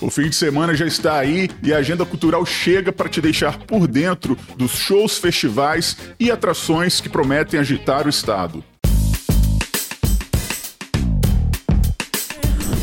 O 0.00 0.10
fim 0.10 0.28
de 0.28 0.36
semana 0.36 0.74
já 0.74 0.86
está 0.86 1.18
aí 1.18 1.48
e 1.62 1.72
a 1.72 1.78
agenda 1.78 2.04
cultural 2.04 2.44
chega 2.44 2.92
para 2.92 3.08
te 3.08 3.20
deixar 3.20 3.58
por 3.58 3.86
dentro 3.86 4.36
dos 4.56 4.72
shows, 4.72 5.16
festivais 5.18 5.96
e 6.20 6.30
atrações 6.30 7.00
que 7.00 7.08
prometem 7.08 7.58
agitar 7.58 8.06
o 8.06 8.10
estado. 8.10 8.62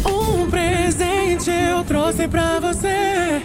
Um 0.06 0.50
presente 0.50 1.52
eu 1.52 1.84
trouxe 1.84 2.28
pra 2.28 2.60
você. 2.60 3.42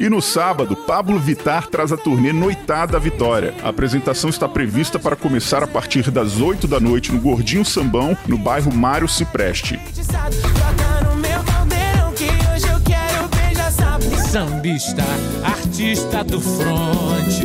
E 0.00 0.08
no 0.08 0.22
sábado, 0.22 0.74
Pablo 0.74 1.18
Vitar 1.18 1.66
traz 1.66 1.92
a 1.92 1.96
turnê 1.96 2.32
Noitada 2.32 2.98
Vitória. 2.98 3.54
A 3.62 3.68
apresentação 3.68 4.30
está 4.30 4.48
prevista 4.48 4.98
para 4.98 5.14
começar 5.14 5.62
a 5.62 5.66
partir 5.66 6.10
das 6.10 6.40
8 6.40 6.66
da 6.66 6.80
noite 6.80 7.12
no 7.12 7.20
Gordinho 7.20 7.66
Sambão, 7.66 8.16
no 8.26 8.38
bairro 8.38 8.72
Mário 8.74 9.06
Cipreste. 9.06 9.78
Sambista, 14.30 15.02
artista 15.42 16.22
do 16.22 16.40
fronte. 16.40 17.44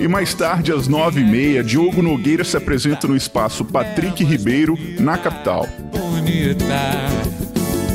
E 0.00 0.06
mais 0.06 0.32
tarde, 0.32 0.72
às 0.72 0.86
nove 0.86 1.20
e 1.20 1.24
meia, 1.24 1.64
Diogo 1.64 2.00
Nogueira 2.00 2.44
se 2.44 2.56
apresenta 2.56 3.08
no 3.08 3.16
espaço 3.16 3.64
Patrick 3.64 4.22
Ribeiro, 4.22 4.78
na 5.00 5.18
capital. 5.18 5.66
Bonita 5.90 7.08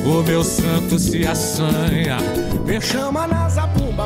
o 0.05 0.21
meu 0.21 0.43
santo 0.43 0.99
se 0.99 1.25
assanha. 1.25 2.17
Me 2.65 2.81
chama 2.81 3.25
na 3.25 3.47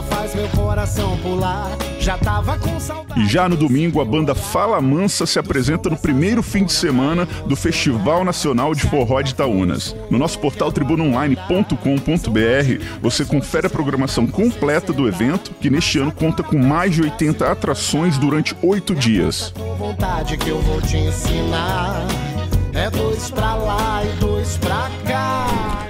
faz 0.09 0.35
meu 0.35 0.47
coração 0.49 1.17
pular. 1.17 1.69
Já 1.99 2.17
tava 2.17 2.57
com 2.57 2.79
saudade. 2.79 3.21
E 3.21 3.27
já 3.27 3.49
no 3.49 3.55
domingo, 3.55 4.01
a 4.01 4.05
banda 4.05 4.35
Fala 4.35 4.79
Mansa 4.81 5.25
se 5.25 5.39
apresenta 5.39 5.89
no 5.89 5.97
primeiro 5.97 6.43
fim 6.43 6.63
de 6.63 6.73
semana 6.73 7.27
do 7.45 7.55
Festival 7.55 8.23
Nacional 8.23 8.75
de 8.75 8.81
Forró 8.81 9.21
de 9.21 9.31
Itaúnas. 9.31 9.95
No 10.09 10.17
nosso 10.17 10.39
portal 10.39 10.71
tribunaonline.com.br, 10.71 12.83
você 13.01 13.25
confere 13.25 13.67
a 13.67 13.69
programação 13.69 14.27
completa 14.27 14.93
do 14.93 15.07
evento, 15.07 15.51
que 15.59 15.69
neste 15.69 15.99
ano 15.99 16.11
conta 16.11 16.43
com 16.43 16.57
mais 16.57 16.93
de 16.93 17.01
80 17.01 17.51
atrações 17.51 18.17
durante 18.17 18.55
oito 18.61 18.93
dias. 18.93 19.53
É 22.73 22.89
dois 22.91 23.31
pra 23.31 23.55
lá 23.55 24.03
e 24.05 24.09
dois 24.19 24.57
pra. 24.57 24.86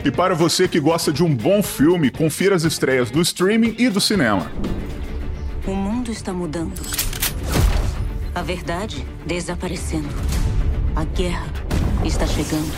E 0.08 0.12
para 0.12 0.34
você 0.34 0.70
que 0.70 0.80
gosta 0.80 1.12
de 1.12 1.22
um 1.22 1.36
bom 1.36 1.62
filme, 1.62 2.10
confira 2.10 2.56
as 2.56 2.64
estreias 2.64 3.12
do 3.12 3.20
streaming 3.22 3.76
e 3.78 3.90
do 3.90 4.00
cinema. 4.00 4.50
O 5.68 5.76
mundo 5.76 6.10
está 6.14 6.32
mudando. 6.32 6.82
A 8.34 8.42
verdade 8.42 9.06
desaparecendo. 9.26 10.08
A 10.96 11.04
guerra 11.04 11.48
está 12.06 12.26
chegando. 12.26 12.72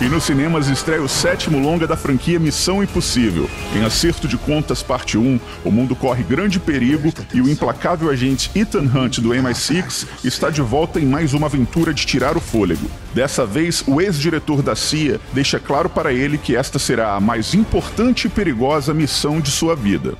E 0.00 0.08
nos 0.08 0.24
cinemas 0.24 0.68
estreia 0.68 1.02
o 1.02 1.08
sétimo 1.08 1.60
longa 1.60 1.86
da 1.86 1.96
franquia 1.96 2.38
Missão 2.38 2.82
Impossível. 2.82 3.48
Em 3.76 3.84
Acerto 3.84 4.26
de 4.26 4.36
Contas, 4.36 4.82
parte 4.82 5.16
1, 5.16 5.38
o 5.64 5.70
mundo 5.70 5.94
corre 5.94 6.24
grande 6.24 6.58
perigo 6.58 7.12
e 7.32 7.40
o 7.40 7.48
implacável 7.48 8.10
agente 8.10 8.50
Ethan 8.54 8.90
Hunt 8.92 9.20
do 9.20 9.28
MI6 9.28 10.06
está 10.24 10.50
de 10.50 10.60
volta 10.60 10.98
em 10.98 11.06
mais 11.06 11.34
uma 11.34 11.46
aventura 11.46 11.94
de 11.94 12.04
tirar 12.04 12.36
o 12.36 12.40
fôlego. 12.40 12.90
Dessa 13.14 13.46
vez, 13.46 13.84
o 13.86 14.00
ex-diretor 14.00 14.60
da 14.60 14.74
CIA 14.74 15.20
deixa 15.32 15.60
claro 15.60 15.88
para 15.88 16.12
ele 16.12 16.36
que 16.36 16.56
esta 16.56 16.78
será 16.78 17.14
a 17.14 17.20
mais 17.20 17.54
importante 17.54 18.26
e 18.26 18.30
perigosa 18.30 18.92
missão 18.92 19.40
de 19.40 19.50
sua 19.50 19.76
vida. 19.76 20.14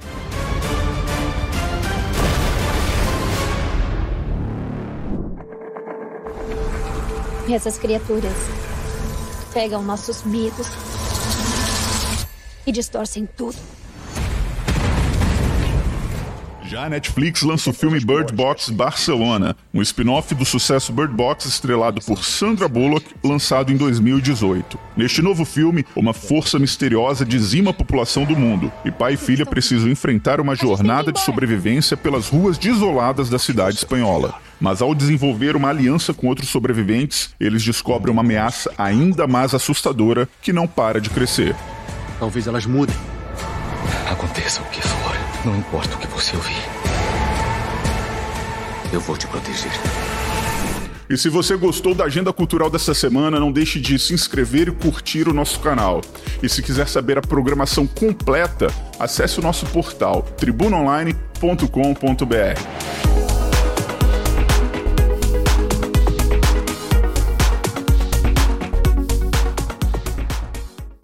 Essas 7.51 7.77
criaturas 7.77 8.33
pegam 9.53 9.83
nossos 9.83 10.23
mitos 10.23 10.67
e 12.67 12.73
distorcem 12.73 13.27
tudo. 13.27 13.57
Já 16.73 16.87
a 16.87 16.89
Netflix 16.89 17.43
lança 17.43 17.69
o 17.69 17.73
filme 17.75 18.01
Bird 18.01 18.33
Box 18.33 18.71
Barcelona, 18.71 19.55
um 19.75 19.83
spin-off 19.83 20.35
do 20.35 20.43
sucesso 20.43 20.91
Bird 20.91 21.13
Box 21.13 21.45
estrelado 21.45 22.01
por 22.01 22.25
Sandra 22.25 22.67
Bullock, 22.67 23.05
lançado 23.23 23.71
em 23.71 23.77
2018. 23.77 24.79
Neste 24.97 25.21
novo 25.21 25.45
filme, 25.45 25.85
uma 25.95 26.15
força 26.15 26.59
misteriosa 26.59 27.27
dizima 27.27 27.73
a 27.73 27.75
população 27.75 28.25
do 28.25 28.35
mundo, 28.35 28.73
e 28.87 28.91
pai 28.91 29.13
e 29.13 29.17
filha 29.19 29.45
precisam 29.45 29.91
enfrentar 29.91 30.41
uma 30.41 30.57
jornada 30.57 31.13
de 31.13 31.21
sobrevivência 31.21 31.95
pelas 31.95 32.31
ruas 32.31 32.57
desoladas 32.57 33.29
da 33.29 33.39
cidade 33.39 33.77
espanhola. 33.77 34.35
Mas 34.59 34.81
ao 34.81 34.95
desenvolver 34.95 35.55
uma 35.55 35.69
aliança 35.69 36.15
com 36.15 36.27
outros 36.27 36.49
sobreviventes, 36.49 37.35
eles 37.39 37.63
descobrem 37.63 38.11
uma 38.11 38.23
ameaça 38.23 38.73
ainda 38.79 39.27
mais 39.27 39.53
assustadora 39.53 40.27
que 40.41 40.55
não 40.55 40.67
para 40.67 41.03
de 41.03 41.11
crescer. 41.11 41.55
Talvez 42.19 42.47
elas 42.47 42.65
mudem. 42.65 42.97
Aconteça 44.23 44.63
o 44.63 44.65
que 44.67 44.81
for. 44.81 45.17
Não 45.45 45.57
importa 45.57 45.97
o 45.97 45.99
que 45.99 46.07
você 46.07 46.37
ouvir. 46.37 46.63
Eu 48.93 49.01
vou 49.01 49.17
te 49.17 49.27
proteger. 49.27 49.73
E 51.11 51.19
se 51.19 51.29
você 51.29 51.57
gostou 51.57 51.93
da 51.93 52.05
agenda 52.05 52.33
cultural 52.33 52.71
dessa 52.71 52.95
semana, 52.95 53.41
não 53.41 53.51
deixe 53.51 53.81
de 53.81 53.99
se 53.99 54.15
inscrever 54.15 54.69
e 54.69 54.71
curtir 54.71 55.29
o 55.29 55.33
nosso 55.33 55.59
canal. 55.59 56.01
E 56.41 56.49
se 56.49 56.63
quiser 56.63 56.87
saber 56.87 57.19
a 57.19 57.21
programação 57.21 57.85
completa, 57.85 58.69
acesse 58.97 59.41
o 59.41 59.43
nosso 59.43 59.67
portal 59.67 60.23
tribunaonline.com.br. 60.23 63.12